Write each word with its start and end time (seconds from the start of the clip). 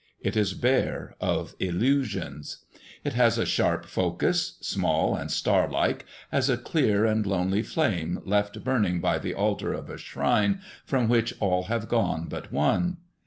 It 0.19 0.35
is 0.35 0.55
bare 0.55 1.13
of 1.21 1.53
illusions. 1.59 2.65
It 3.03 3.13
has 3.13 3.37
a 3.37 3.45
sharp 3.45 3.85
focus, 3.85 4.57
small 4.59 5.15
and 5.15 5.29
starlike, 5.29 6.05
as 6.31 6.49
a 6.49 6.57
clear 6.57 7.05
and 7.05 7.23
lonely 7.23 7.61
flame 7.61 8.19
left 8.25 8.63
burning 8.63 8.99
by 8.99 9.19
the 9.19 9.35
altar 9.35 9.73
of 9.73 9.91
a 9.91 9.99
shrine 9.99 10.59
from 10.83 11.07
which 11.07 11.35
all 11.39 11.65
have 11.65 11.87
gone 11.87 12.25
but 12.27 12.51
one. 12.51 12.97